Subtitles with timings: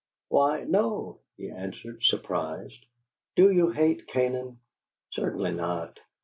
[0.29, 2.87] "Why, no!" he answered, surprised.
[3.35, 4.57] "Do you hate Canaan?"
[5.11, 5.99] "Certainly not."